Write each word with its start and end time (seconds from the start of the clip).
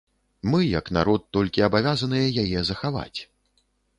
Мы 0.51 0.59
як 0.79 0.87
народ 0.97 1.27
толькі 1.37 1.65
абавязаныя 1.67 2.33
яе 2.47 2.59
захаваць. 2.73 3.19